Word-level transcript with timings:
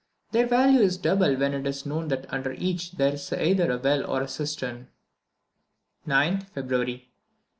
Their 0.31 0.47
value 0.47 0.79
is 0.79 0.97
doubled 0.97 1.37
when 1.39 1.53
it 1.53 1.67
is 1.67 1.85
known 1.85 2.07
that 2.07 2.25
under 2.33 2.53
each 2.53 2.93
there 2.93 3.13
is 3.13 3.31
either 3.31 3.71
a 3.71 3.77
well 3.77 4.03
or 4.09 4.23
a 4.23 4.27
cistern. 4.27 4.87
9th 6.07 6.47
February. 6.49 7.11